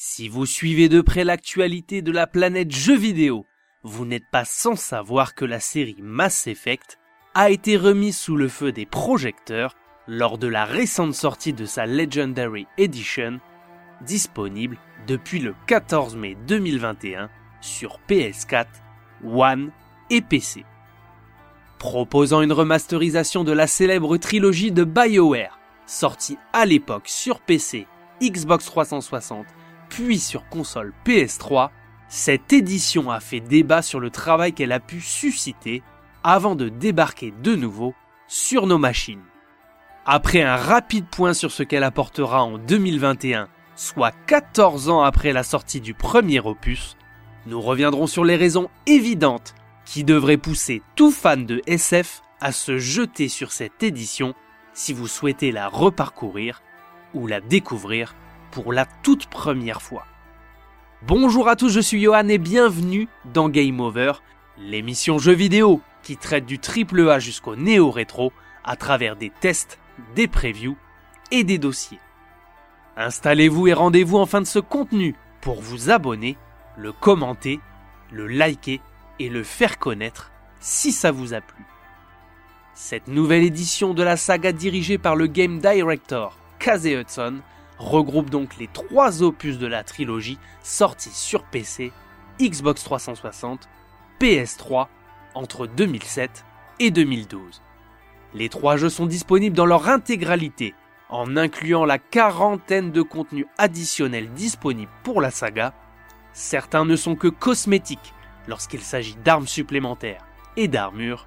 Si 0.00 0.28
vous 0.28 0.46
suivez 0.46 0.88
de 0.88 1.00
près 1.00 1.24
l'actualité 1.24 2.02
de 2.02 2.12
la 2.12 2.28
planète 2.28 2.70
jeux 2.70 2.96
vidéo, 2.96 3.46
vous 3.82 4.06
n'êtes 4.06 4.30
pas 4.30 4.44
sans 4.44 4.76
savoir 4.76 5.34
que 5.34 5.44
la 5.44 5.58
série 5.58 5.96
Mass 6.00 6.46
Effect 6.46 7.00
a 7.34 7.50
été 7.50 7.76
remise 7.76 8.16
sous 8.16 8.36
le 8.36 8.46
feu 8.46 8.70
des 8.70 8.86
projecteurs 8.86 9.74
lors 10.06 10.38
de 10.38 10.46
la 10.46 10.64
récente 10.66 11.14
sortie 11.14 11.52
de 11.52 11.64
sa 11.64 11.84
Legendary 11.84 12.68
Edition, 12.76 13.40
disponible 14.00 14.78
depuis 15.08 15.40
le 15.40 15.56
14 15.66 16.14
mai 16.14 16.36
2021 16.46 17.28
sur 17.60 17.98
PS4, 18.08 18.66
One 19.24 19.72
et 20.10 20.20
PC. 20.20 20.64
Proposant 21.80 22.42
une 22.42 22.52
remasterisation 22.52 23.42
de 23.42 23.50
la 23.50 23.66
célèbre 23.66 24.16
trilogie 24.16 24.70
de 24.70 24.84
BioWare, 24.84 25.58
sortie 25.86 26.38
à 26.52 26.66
l'époque 26.66 27.08
sur 27.08 27.40
PC, 27.40 27.88
Xbox 28.22 28.64
360, 28.66 29.44
puis 29.98 30.20
sur 30.20 30.48
console 30.48 30.92
PS3, 31.04 31.70
cette 32.08 32.52
édition 32.52 33.10
a 33.10 33.18
fait 33.18 33.40
débat 33.40 33.82
sur 33.82 33.98
le 33.98 34.10
travail 34.10 34.52
qu'elle 34.52 34.70
a 34.70 34.78
pu 34.78 35.00
susciter 35.00 35.82
avant 36.22 36.54
de 36.54 36.68
débarquer 36.68 37.34
de 37.42 37.56
nouveau 37.56 37.94
sur 38.28 38.68
nos 38.68 38.78
machines. 38.78 39.24
Après 40.06 40.42
un 40.42 40.54
rapide 40.54 41.06
point 41.10 41.34
sur 41.34 41.50
ce 41.50 41.64
qu'elle 41.64 41.82
apportera 41.82 42.44
en 42.44 42.58
2021, 42.58 43.48
soit 43.74 44.12
14 44.28 44.88
ans 44.88 45.02
après 45.02 45.32
la 45.32 45.42
sortie 45.42 45.80
du 45.80 45.94
premier 45.94 46.38
opus, 46.38 46.96
nous 47.46 47.60
reviendrons 47.60 48.06
sur 48.06 48.24
les 48.24 48.36
raisons 48.36 48.70
évidentes 48.86 49.56
qui 49.84 50.04
devraient 50.04 50.36
pousser 50.36 50.80
tout 50.94 51.10
fan 51.10 51.44
de 51.44 51.60
SF 51.66 52.22
à 52.40 52.52
se 52.52 52.78
jeter 52.78 53.28
sur 53.28 53.50
cette 53.50 53.82
édition 53.82 54.34
si 54.74 54.92
vous 54.92 55.08
souhaitez 55.08 55.50
la 55.50 55.66
reparcourir 55.66 56.62
ou 57.14 57.26
la 57.26 57.40
découvrir 57.40 58.14
pour 58.50 58.72
la 58.72 58.86
toute 59.02 59.26
première 59.26 59.82
fois. 59.82 60.06
Bonjour 61.02 61.48
à 61.48 61.56
tous, 61.56 61.68
je 61.68 61.80
suis 61.80 62.02
Johan 62.02 62.28
et 62.28 62.38
bienvenue 62.38 63.08
dans 63.32 63.48
Game 63.48 63.80
Over, 63.80 64.14
l'émission 64.58 65.18
jeux 65.18 65.32
vidéo 65.32 65.80
qui 66.02 66.16
traite 66.16 66.46
du 66.46 66.58
triple 66.58 67.08
A 67.08 67.18
jusqu'au 67.18 67.56
néo-rétro 67.56 68.32
à 68.64 68.76
travers 68.76 69.16
des 69.16 69.30
tests, 69.30 69.78
des 70.14 70.26
previews 70.26 70.76
et 71.30 71.44
des 71.44 71.58
dossiers. 71.58 72.00
Installez-vous 72.96 73.68
et 73.68 73.72
rendez-vous 73.72 74.18
en 74.18 74.26
fin 74.26 74.40
de 74.40 74.46
ce 74.46 74.58
contenu 74.58 75.14
pour 75.40 75.60
vous 75.60 75.90
abonner, 75.90 76.36
le 76.76 76.92
commenter, 76.92 77.60
le 78.10 78.26
liker 78.26 78.80
et 79.18 79.28
le 79.28 79.44
faire 79.44 79.78
connaître 79.78 80.32
si 80.60 80.90
ça 80.90 81.12
vous 81.12 81.34
a 81.34 81.40
plu. 81.40 81.64
Cette 82.74 83.08
nouvelle 83.08 83.44
édition 83.44 83.94
de 83.94 84.02
la 84.02 84.16
saga 84.16 84.52
dirigée 84.52 84.98
par 84.98 85.16
le 85.16 85.26
game 85.26 85.58
director 85.58 86.36
Casey 86.58 86.94
Hudson 86.94 87.40
regroupe 87.78 88.30
donc 88.30 88.56
les 88.58 88.68
trois 88.68 89.22
opus 89.22 89.58
de 89.58 89.66
la 89.66 89.84
trilogie 89.84 90.38
sortis 90.62 91.14
sur 91.14 91.44
PC, 91.44 91.92
Xbox 92.40 92.82
360, 92.84 93.68
PS3 94.20 94.86
entre 95.34 95.66
2007 95.66 96.44
et 96.80 96.90
2012. 96.90 97.62
Les 98.34 98.48
trois 98.48 98.76
jeux 98.76 98.90
sont 98.90 99.06
disponibles 99.06 99.56
dans 99.56 99.66
leur 99.66 99.88
intégralité, 99.88 100.74
en 101.08 101.36
incluant 101.36 101.84
la 101.84 101.98
quarantaine 101.98 102.92
de 102.92 103.02
contenus 103.02 103.46
additionnels 103.56 104.30
disponibles 104.32 104.92
pour 105.02 105.20
la 105.20 105.30
saga. 105.30 105.72
Certains 106.32 106.84
ne 106.84 106.96
sont 106.96 107.16
que 107.16 107.28
cosmétiques 107.28 108.12
lorsqu'il 108.46 108.80
s'agit 108.80 109.16
d'armes 109.24 109.46
supplémentaires 109.46 110.26
et 110.56 110.68
d'armures, 110.68 111.26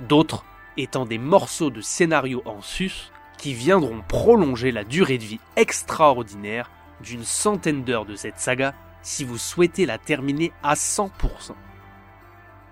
d'autres 0.00 0.44
étant 0.76 1.06
des 1.06 1.18
morceaux 1.18 1.70
de 1.70 1.80
scénario 1.80 2.42
en 2.44 2.60
sus 2.60 3.10
qui 3.38 3.54
viendront 3.54 4.02
prolonger 4.06 4.72
la 4.72 4.84
durée 4.84 5.18
de 5.18 5.24
vie 5.24 5.40
extraordinaire 5.56 6.70
d'une 7.02 7.24
centaine 7.24 7.84
d'heures 7.84 8.06
de 8.06 8.16
cette 8.16 8.38
saga 8.38 8.74
si 9.02 9.24
vous 9.24 9.38
souhaitez 9.38 9.86
la 9.86 9.98
terminer 9.98 10.52
à 10.62 10.74
100%. 10.74 11.10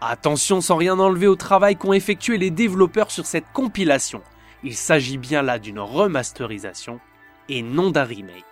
Attention 0.01 0.61
sans 0.61 0.77
rien 0.77 0.99
enlever 0.99 1.27
au 1.27 1.37
travail 1.37 1.77
qu'ont 1.77 1.93
effectué 1.93 2.37
les 2.39 2.51
développeurs 2.51 3.11
sur 3.11 3.27
cette 3.27 3.51
compilation, 3.53 4.23
il 4.63 4.75
s'agit 4.75 5.19
bien 5.19 5.43
là 5.43 5.59
d'une 5.59 5.81
remasterisation 5.81 7.01
et 7.49 7.63
non 7.63 7.91
d'un 7.91 8.05
remake. 8.05 8.45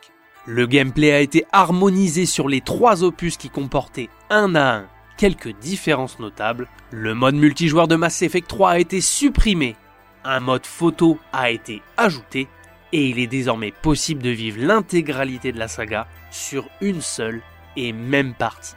Le 0.47 0.67
gameplay 0.67 1.13
a 1.13 1.21
été 1.21 1.45
harmonisé 1.53 2.27
sur 2.27 2.49
les 2.49 2.61
trois 2.61 3.05
opus 3.05 3.37
qui 3.37 3.49
comportaient 3.49 4.09
un 4.29 4.55
à 4.55 4.77
un 4.77 4.87
quelques 5.17 5.57
différences 5.61 6.19
notables. 6.19 6.69
Le 6.91 7.15
mode 7.15 7.37
multijoueur 7.37 7.87
de 7.87 7.97
Mass 7.97 8.23
Effect 8.23 8.49
3 8.49 8.71
a 8.71 8.79
été 8.79 9.01
supprimé 9.01 9.77
un 10.25 10.41
mode 10.41 10.67
photo 10.67 11.19
a 11.33 11.51
été 11.51 11.83
ajouté 11.97 12.49
et 12.93 13.09
il 13.09 13.19
est 13.19 13.27
désormais 13.27 13.73
possible 13.73 14.23
de 14.23 14.31
vivre 14.31 14.61
l'intégralité 14.61 15.53
de 15.53 15.59
la 15.59 15.69
saga 15.69 16.07
sur 16.31 16.69
une 16.81 17.01
seule 17.01 17.41
et 17.77 17.93
même 17.93 18.35
partie. 18.35 18.75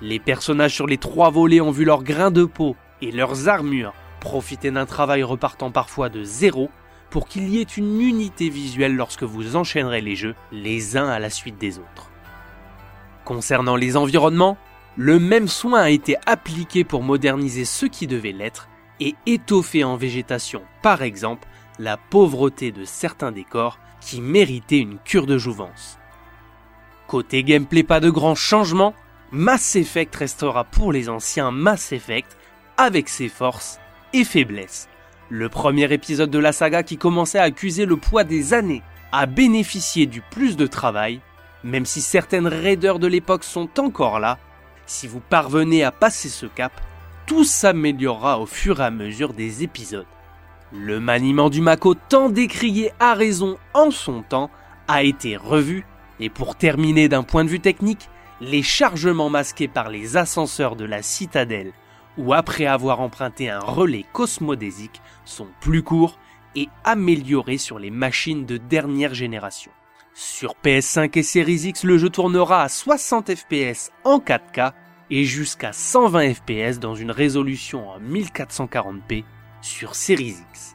Les 0.00 0.18
personnages 0.18 0.74
sur 0.74 0.86
les 0.86 0.98
trois 0.98 1.30
volets 1.30 1.60
ont 1.60 1.70
vu 1.70 1.84
leurs 1.84 2.02
grains 2.02 2.30
de 2.30 2.44
peau 2.44 2.76
et 3.00 3.10
leurs 3.10 3.48
armures 3.48 3.94
profiter 4.20 4.70
d'un 4.70 4.86
travail 4.86 5.22
repartant 5.22 5.70
parfois 5.70 6.08
de 6.08 6.22
zéro 6.22 6.70
pour 7.10 7.28
qu'il 7.28 7.48
y 7.48 7.60
ait 7.60 7.62
une 7.62 8.00
unité 8.00 8.48
visuelle 8.48 8.96
lorsque 8.96 9.22
vous 9.22 9.56
enchaînerez 9.56 10.00
les 10.00 10.16
jeux 10.16 10.34
les 10.50 10.96
uns 10.96 11.08
à 11.08 11.18
la 11.18 11.30
suite 11.30 11.58
des 11.58 11.78
autres. 11.78 12.10
Concernant 13.24 13.76
les 13.76 13.96
environnements, 13.96 14.56
le 14.96 15.18
même 15.18 15.48
soin 15.48 15.80
a 15.80 15.90
été 15.90 16.16
appliqué 16.26 16.84
pour 16.84 17.02
moderniser 17.02 17.64
ce 17.64 17.86
qui 17.86 18.06
devait 18.06 18.32
l'être 18.32 18.68
et 19.00 19.14
étoffer 19.26 19.84
en 19.84 19.96
végétation, 19.96 20.62
par 20.82 21.02
exemple, 21.02 21.48
la 21.78 21.96
pauvreté 21.96 22.72
de 22.72 22.84
certains 22.84 23.32
décors 23.32 23.78
qui 24.00 24.20
méritaient 24.20 24.78
une 24.78 24.98
cure 24.98 25.26
de 25.26 25.38
jouvence. 25.38 25.98
Côté 27.06 27.42
gameplay, 27.42 27.82
pas 27.82 28.00
de 28.00 28.10
grands 28.10 28.34
changements, 28.34 28.94
Mass 29.30 29.76
Effect 29.76 30.14
restera 30.14 30.64
pour 30.64 30.92
les 30.92 31.08
anciens 31.08 31.50
Mass 31.50 31.92
Effect 31.92 32.36
avec 32.76 33.08
ses 33.08 33.28
forces 33.28 33.78
et 34.12 34.24
faiblesses. 34.24 34.88
Le 35.28 35.48
premier 35.48 35.92
épisode 35.92 36.30
de 36.30 36.38
la 36.38 36.52
saga 36.52 36.82
qui 36.82 36.98
commençait 36.98 37.38
à 37.38 37.44
accuser 37.44 37.86
le 37.86 37.96
poids 37.96 38.24
des 38.24 38.54
années 38.54 38.82
a 39.10 39.26
bénéficié 39.26 40.06
du 40.06 40.20
plus 40.20 40.56
de 40.56 40.66
travail, 40.66 41.20
même 41.62 41.86
si 41.86 42.00
certaines 42.00 42.46
raideurs 42.46 42.98
de 42.98 43.06
l'époque 43.06 43.44
sont 43.44 43.80
encore 43.80 44.20
là, 44.20 44.38
si 44.86 45.06
vous 45.06 45.20
parvenez 45.20 45.82
à 45.82 45.90
passer 45.90 46.28
ce 46.28 46.46
cap, 46.46 46.72
tout 47.26 47.44
s'améliorera 47.44 48.38
au 48.38 48.46
fur 48.46 48.80
et 48.80 48.84
à 48.84 48.90
mesure 48.90 49.32
des 49.32 49.62
épisodes. 49.62 50.06
Le 50.72 51.00
maniement 51.00 51.50
du 51.50 51.60
Mako 51.60 51.94
tant 51.94 52.28
décrié 52.28 52.92
à 52.98 53.14
raison 53.14 53.56
en 53.74 53.90
son 53.90 54.22
temps 54.22 54.50
a 54.88 55.02
été 55.02 55.36
revu 55.36 55.86
et 56.20 56.28
pour 56.28 56.56
terminer 56.56 57.08
d'un 57.08 57.22
point 57.22 57.44
de 57.44 57.48
vue 57.48 57.60
technique, 57.60 58.08
les 58.40 58.62
chargements 58.62 59.30
masqués 59.30 59.68
par 59.68 59.88
les 59.88 60.16
ascenseurs 60.16 60.76
de 60.76 60.84
la 60.84 61.02
citadelle 61.02 61.72
ou 62.18 62.32
après 62.32 62.66
avoir 62.66 63.00
emprunté 63.00 63.50
un 63.50 63.60
relais 63.60 64.04
cosmodésique 64.12 65.00
sont 65.24 65.48
plus 65.60 65.82
courts 65.82 66.18
et 66.54 66.68
améliorés 66.84 67.58
sur 67.58 67.78
les 67.78 67.90
machines 67.90 68.46
de 68.46 68.56
dernière 68.56 69.14
génération. 69.14 69.72
Sur 70.14 70.54
PS5 70.64 71.18
et 71.18 71.22
Series 71.24 71.68
X, 71.68 71.82
le 71.82 71.98
jeu 71.98 72.08
tournera 72.08 72.62
à 72.62 72.68
60 72.68 73.34
fps 73.34 73.90
en 74.04 74.18
4K 74.18 74.72
et 75.10 75.24
jusqu'à 75.24 75.72
120 75.72 76.34
fps 76.34 76.78
dans 76.78 76.94
une 76.94 77.10
résolution 77.10 77.88
en 77.88 78.00
1440p 78.00 79.24
sur 79.60 79.94
Series 79.94 80.36
X. 80.50 80.74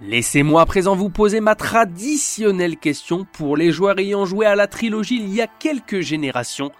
Laissez-moi 0.00 0.60
à 0.60 0.66
présent 0.66 0.94
vous 0.94 1.08
poser 1.08 1.40
ma 1.40 1.54
traditionnelle 1.54 2.76
question 2.76 3.26
pour 3.32 3.56
les 3.56 3.72
joueurs 3.72 3.98
ayant 3.98 4.26
joué 4.26 4.44
à 4.44 4.54
la 4.54 4.66
trilogie 4.66 5.16
il 5.16 5.32
y 5.32 5.40
a 5.40 5.46
quelques 5.46 6.00
générations. 6.00 6.70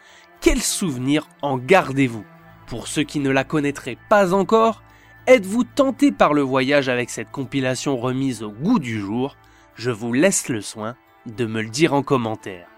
Quels 0.40 0.62
souvenirs 0.62 1.26
en 1.40 1.56
gardez-vous? 1.56 2.24
Pour 2.66 2.88
ceux 2.88 3.04
qui 3.04 3.20
ne 3.20 3.30
la 3.30 3.44
connaîtraient 3.44 3.98
pas 4.10 4.34
encore, 4.34 4.82
êtes-vous 5.26 5.64
tenté 5.64 6.12
par 6.12 6.34
le 6.34 6.42
voyage 6.42 6.90
avec 6.90 7.08
cette 7.08 7.30
compilation 7.30 7.96
remise 7.96 8.42
au 8.42 8.50
goût 8.50 8.78
du 8.78 9.00
jour? 9.00 9.36
Je 9.76 9.90
vous 9.90 10.12
laisse 10.12 10.48
le 10.48 10.60
soin 10.60 10.94
de 11.24 11.46
me 11.46 11.62
le 11.62 11.70
dire 11.70 11.94
en 11.94 12.02
commentaire. 12.02 12.68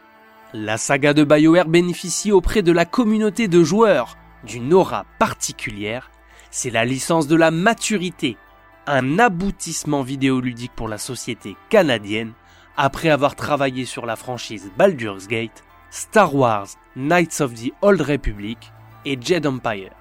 La 0.54 0.78
saga 0.78 1.12
de 1.12 1.24
BioWare 1.24 1.68
bénéficie 1.68 2.32
auprès 2.32 2.62
de 2.62 2.72
la 2.72 2.86
communauté 2.86 3.48
de 3.48 3.62
joueurs 3.62 4.16
d'une 4.44 4.72
aura 4.72 5.04
particulière. 5.18 6.10
C'est 6.50 6.70
la 6.70 6.86
licence 6.86 7.26
de 7.26 7.36
la 7.36 7.50
maturité, 7.50 8.38
un 8.86 9.18
aboutissement 9.18 10.00
vidéoludique 10.00 10.72
pour 10.74 10.88
la 10.88 10.96
société 10.96 11.54
canadienne 11.68 12.32
après 12.78 13.10
avoir 13.10 13.34
travaillé 13.34 13.84
sur 13.84 14.06
la 14.06 14.16
franchise 14.16 14.72
Baldur's 14.78 15.28
Gate, 15.28 15.64
Star 15.90 16.34
Wars, 16.34 16.68
Knights 16.96 17.42
of 17.42 17.52
the 17.52 17.70
Old 17.82 18.00
Republic 18.00 18.72
et 19.04 19.18
Jedi 19.20 19.46
Empire. 19.46 19.92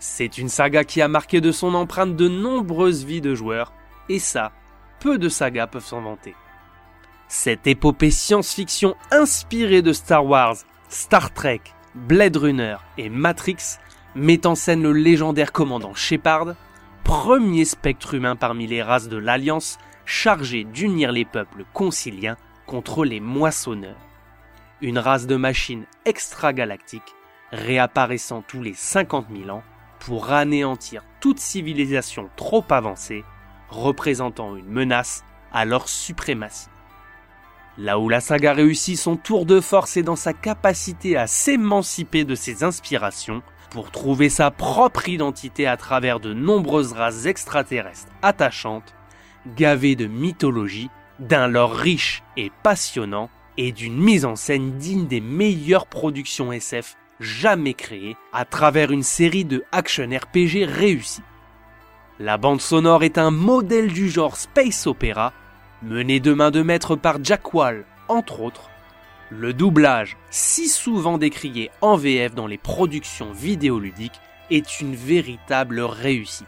C'est 0.00 0.36
une 0.36 0.48
saga 0.48 0.82
qui 0.82 1.00
a 1.00 1.06
marqué 1.06 1.40
de 1.40 1.52
son 1.52 1.74
empreinte 1.74 2.16
de 2.16 2.26
nombreuses 2.26 3.04
vies 3.04 3.20
de 3.20 3.36
joueurs, 3.36 3.72
et 4.08 4.18
ça, 4.18 4.50
peu 4.98 5.16
de 5.16 5.28
sagas 5.28 5.68
peuvent 5.68 5.84
s'en 5.84 6.00
vanter. 6.00 6.34
Cette 7.28 7.66
épopée 7.66 8.12
science-fiction 8.12 8.94
inspirée 9.10 9.82
de 9.82 9.92
Star 9.92 10.24
Wars, 10.24 10.56
Star 10.88 11.34
Trek, 11.34 11.60
Blade 11.94 12.36
Runner 12.36 12.76
et 12.98 13.08
Matrix 13.08 13.78
met 14.14 14.46
en 14.46 14.54
scène 14.54 14.82
le 14.82 14.92
légendaire 14.92 15.50
commandant 15.50 15.94
Shepard, 15.94 16.54
premier 17.02 17.64
spectre 17.64 18.14
humain 18.14 18.36
parmi 18.36 18.68
les 18.68 18.80
races 18.80 19.08
de 19.08 19.16
l'Alliance 19.16 19.78
chargé 20.04 20.62
d'unir 20.62 21.10
les 21.10 21.24
peuples 21.24 21.64
conciliens 21.72 22.36
contre 22.64 23.04
les 23.04 23.20
moissonneurs. 23.20 23.96
une 24.82 24.98
race 24.98 25.26
de 25.26 25.36
machines 25.36 25.86
extragalactiques 26.04 27.14
réapparaissant 27.50 28.42
tous 28.46 28.62
les 28.62 28.74
50 28.74 29.26
000 29.34 29.50
ans 29.50 29.62
pour 29.98 30.32
anéantir 30.32 31.02
toute 31.20 31.38
civilisation 31.38 32.28
trop 32.36 32.64
avancée 32.70 33.24
représentant 33.68 34.54
une 34.54 34.68
menace 34.68 35.24
à 35.52 35.64
leur 35.64 35.88
suprématie. 35.88 36.68
Là 37.78 37.98
où 37.98 38.08
la 38.08 38.20
saga 38.20 38.54
réussit 38.54 38.98
son 38.98 39.16
tour 39.16 39.44
de 39.44 39.60
force 39.60 39.98
est 39.98 40.02
dans 40.02 40.16
sa 40.16 40.32
capacité 40.32 41.16
à 41.16 41.26
s'émanciper 41.26 42.24
de 42.24 42.34
ses 42.34 42.64
inspirations 42.64 43.42
pour 43.70 43.90
trouver 43.90 44.30
sa 44.30 44.50
propre 44.50 45.08
identité 45.10 45.66
à 45.66 45.76
travers 45.76 46.18
de 46.18 46.32
nombreuses 46.32 46.92
races 46.92 47.26
extraterrestres 47.26 48.12
attachantes, 48.22 48.94
gavées 49.56 49.96
de 49.96 50.06
mythologie, 50.06 50.88
d'un 51.18 51.48
lore 51.48 51.74
riche 51.74 52.22
et 52.38 52.50
passionnant 52.62 53.28
et 53.58 53.72
d'une 53.72 53.98
mise 53.98 54.24
en 54.24 54.36
scène 54.36 54.78
digne 54.78 55.06
des 55.06 55.20
meilleures 55.20 55.86
productions 55.86 56.52
SF 56.52 56.96
jamais 57.20 57.74
créées 57.74 58.16
à 58.32 58.44
travers 58.44 58.90
une 58.90 59.02
série 59.02 59.44
de 59.44 59.64
action 59.72 60.08
RPG 60.08 60.64
réussis. 60.64 61.22
La 62.18 62.38
bande 62.38 62.60
sonore 62.62 63.04
est 63.04 63.18
un 63.18 63.30
modèle 63.30 63.92
du 63.92 64.08
genre 64.08 64.36
space 64.36 64.86
opera, 64.86 65.32
mené 65.86 66.18
de 66.18 66.32
main 66.32 66.50
de 66.50 66.62
maître 66.62 66.96
par 66.96 67.22
Jack 67.22 67.54
Wall, 67.54 67.84
entre 68.08 68.40
autres. 68.40 68.70
Le 69.30 69.52
doublage, 69.52 70.16
si 70.30 70.68
souvent 70.68 71.16
décrié 71.16 71.70
en 71.80 71.96
VF 71.96 72.34
dans 72.34 72.48
les 72.48 72.58
productions 72.58 73.32
vidéoludiques, 73.32 74.20
est 74.50 74.80
une 74.80 74.96
véritable 74.96 75.80
réussite. 75.80 76.46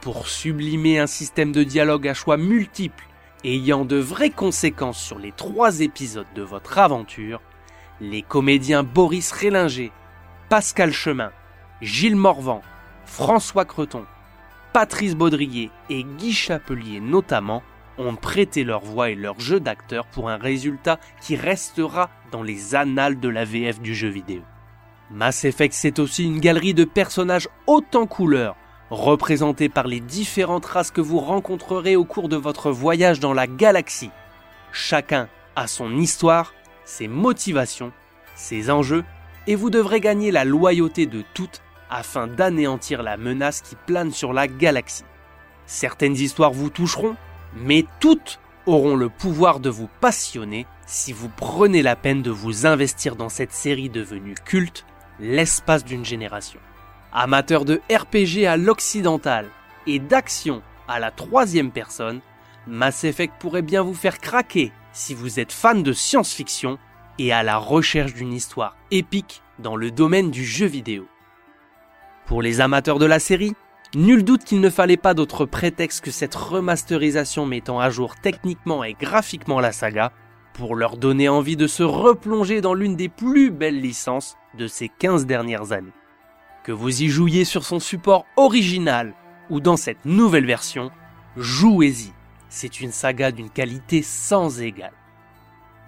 Pour 0.00 0.28
sublimer 0.28 0.98
un 0.98 1.06
système 1.06 1.52
de 1.52 1.64
dialogue 1.64 2.08
à 2.08 2.14
choix 2.14 2.38
multiples, 2.38 3.06
ayant 3.44 3.84
de 3.84 3.96
vraies 3.96 4.30
conséquences 4.30 5.02
sur 5.02 5.18
les 5.18 5.32
trois 5.32 5.80
épisodes 5.80 6.26
de 6.34 6.42
votre 6.42 6.78
aventure, 6.78 7.42
les 8.00 8.22
comédiens 8.22 8.82
Boris 8.82 9.32
Rélinger, 9.32 9.92
Pascal 10.48 10.92
Chemin, 10.92 11.30
Gilles 11.82 12.16
Morvan, 12.16 12.62
François 13.04 13.66
Creton, 13.66 14.06
Patrice 14.72 15.14
Baudrier 15.14 15.70
et 15.90 16.04
Guy 16.04 16.32
Chapelier 16.32 17.00
notamment 17.00 17.62
ont 17.98 18.16
prêté 18.16 18.64
leur 18.64 18.80
voix 18.80 19.10
et 19.10 19.14
leur 19.14 19.40
jeu 19.40 19.60
d'acteur 19.60 20.06
pour 20.06 20.28
un 20.28 20.36
résultat 20.36 20.98
qui 21.20 21.36
restera 21.36 22.10
dans 22.30 22.42
les 22.42 22.74
annales 22.74 23.20
de 23.20 23.28
la 23.28 23.44
VF 23.44 23.80
du 23.80 23.94
jeu 23.94 24.08
vidéo. 24.08 24.42
Mass 25.10 25.44
Effect 25.44 25.74
c'est 25.74 25.98
aussi 25.98 26.24
une 26.24 26.40
galerie 26.40 26.74
de 26.74 26.84
personnages 26.84 27.48
haute 27.66 27.94
en 27.94 28.06
couleurs, 28.06 28.56
représentés 28.90 29.68
par 29.68 29.86
les 29.86 30.00
différentes 30.00 30.66
races 30.66 30.90
que 30.90 31.00
vous 31.00 31.20
rencontrerez 31.20 31.96
au 31.96 32.04
cours 32.04 32.28
de 32.28 32.36
votre 32.36 32.70
voyage 32.70 33.20
dans 33.20 33.32
la 33.32 33.46
galaxie. 33.46 34.10
Chacun 34.72 35.28
a 35.54 35.66
son 35.66 35.96
histoire, 35.96 36.54
ses 36.84 37.08
motivations, 37.08 37.92
ses 38.34 38.70
enjeux, 38.70 39.04
et 39.46 39.54
vous 39.54 39.70
devrez 39.70 40.00
gagner 40.00 40.30
la 40.30 40.44
loyauté 40.44 41.06
de 41.06 41.22
toutes 41.34 41.62
afin 41.88 42.26
d'anéantir 42.26 43.02
la 43.02 43.16
menace 43.16 43.60
qui 43.60 43.76
plane 43.86 44.10
sur 44.10 44.32
la 44.32 44.48
galaxie. 44.48 45.04
Certaines 45.66 46.16
histoires 46.16 46.52
vous 46.52 46.70
toucheront, 46.70 47.16
mais 47.56 47.84
toutes 48.00 48.38
auront 48.66 48.96
le 48.96 49.08
pouvoir 49.08 49.60
de 49.60 49.70
vous 49.70 49.88
passionner 50.00 50.66
si 50.86 51.12
vous 51.12 51.28
prenez 51.28 51.82
la 51.82 51.96
peine 51.96 52.22
de 52.22 52.30
vous 52.30 52.66
investir 52.66 53.16
dans 53.16 53.28
cette 53.28 53.52
série 53.52 53.88
devenue 53.88 54.34
culte 54.34 54.84
l'espace 55.18 55.84
d'une 55.84 56.04
génération. 56.04 56.60
Amateur 57.12 57.64
de 57.64 57.80
RPG 57.90 58.46
à 58.46 58.56
l'occidental 58.56 59.48
et 59.86 59.98
d'action 59.98 60.62
à 60.86 61.00
la 61.00 61.10
troisième 61.10 61.70
personne, 61.70 62.20
Mass 62.66 63.04
Effect 63.04 63.34
pourrait 63.38 63.62
bien 63.62 63.82
vous 63.82 63.94
faire 63.94 64.18
craquer 64.18 64.72
si 64.92 65.14
vous 65.14 65.40
êtes 65.40 65.52
fan 65.52 65.82
de 65.82 65.92
science-fiction 65.92 66.78
et 67.18 67.32
à 67.32 67.42
la 67.42 67.56
recherche 67.56 68.14
d'une 68.14 68.32
histoire 68.32 68.76
épique 68.90 69.42
dans 69.58 69.76
le 69.76 69.90
domaine 69.90 70.30
du 70.30 70.44
jeu 70.44 70.66
vidéo. 70.66 71.06
Pour 72.26 72.42
les 72.42 72.60
amateurs 72.60 72.98
de 72.98 73.06
la 73.06 73.18
série, 73.18 73.54
nul 73.96 74.24
doute 74.24 74.44
qu'il 74.44 74.60
ne 74.60 74.68
fallait 74.68 74.98
pas 74.98 75.14
d'autre 75.14 75.46
prétexte 75.46 76.04
que 76.04 76.10
cette 76.10 76.34
remasterisation 76.34 77.46
mettant 77.46 77.80
à 77.80 77.88
jour 77.88 78.14
techniquement 78.16 78.84
et 78.84 78.92
graphiquement 78.92 79.58
la 79.58 79.72
saga 79.72 80.12
pour 80.52 80.76
leur 80.76 80.98
donner 80.98 81.30
envie 81.30 81.56
de 81.56 81.66
se 81.66 81.82
replonger 81.82 82.60
dans 82.60 82.74
l'une 82.74 82.94
des 82.94 83.08
plus 83.08 83.50
belles 83.50 83.80
licences 83.80 84.36
de 84.58 84.66
ces 84.66 84.90
15 84.90 85.24
dernières 85.24 85.72
années. 85.72 85.94
Que 86.62 86.72
vous 86.72 87.02
y 87.02 87.08
jouiez 87.08 87.46
sur 87.46 87.64
son 87.64 87.80
support 87.80 88.26
original 88.36 89.14
ou 89.48 89.60
dans 89.60 89.78
cette 89.78 90.04
nouvelle 90.04 90.46
version, 90.46 90.90
jouez-y. 91.36 92.12
C'est 92.50 92.80
une 92.80 92.92
saga 92.92 93.32
d'une 93.32 93.50
qualité 93.50 94.02
sans 94.02 94.60
égale. 94.60 94.92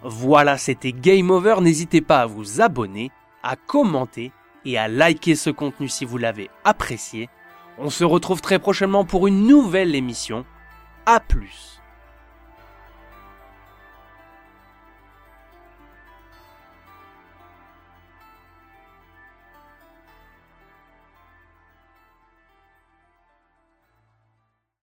Voilà, 0.02 0.56
c'était 0.56 0.92
Game 0.92 1.30
Over. 1.30 1.56
N'hésitez 1.60 2.00
pas 2.00 2.20
à 2.20 2.26
vous 2.26 2.62
abonner, 2.62 3.10
à 3.42 3.56
commenter 3.56 4.32
et 4.64 4.78
à 4.78 4.88
liker 4.88 5.34
ce 5.34 5.50
contenu 5.50 5.88
si 5.88 6.06
vous 6.06 6.18
l'avez 6.18 6.48
apprécié. 6.64 7.28
On 7.80 7.90
se 7.90 8.04
retrouve 8.04 8.40
très 8.40 8.58
prochainement 8.58 9.04
pour 9.04 9.28
une 9.28 9.46
nouvelle 9.46 9.94
émission. 9.94 10.44
A 11.06 11.20
plus 11.20 11.77